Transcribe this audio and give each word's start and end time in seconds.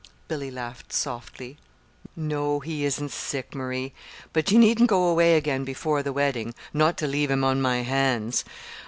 Billy 0.27 0.49
laughed 0.49 0.91
softly. 0.91 1.59
"No, 2.15 2.59
he 2.59 2.85
isn't 2.85 3.11
sick, 3.11 3.53
Marie; 3.53 3.93
but 4.33 4.49
you 4.49 4.57
needn't 4.57 4.89
go 4.89 5.03
away 5.07 5.37
again 5.37 5.63
before 5.63 6.01
the 6.01 6.11
wedding 6.11 6.55
not 6.73 6.97
to 6.97 7.05
leave 7.07 7.29
him 7.29 7.43
on 7.43 7.61
my 7.61 7.83
hands. 7.83 8.43